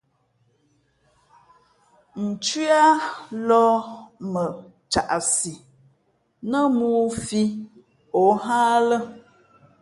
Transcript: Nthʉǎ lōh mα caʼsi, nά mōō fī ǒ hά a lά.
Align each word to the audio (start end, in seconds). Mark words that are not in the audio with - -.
Nthʉǎ 2.27 2.83
lōh 3.47 3.77
mα 4.31 4.43
caʼsi, 4.91 5.53
nά 6.49 6.59
mōō 6.77 7.01
fī 7.25 7.43
ǒ 8.23 8.23
hά 8.43 8.59
a 8.75 8.77
lά. 8.89 8.97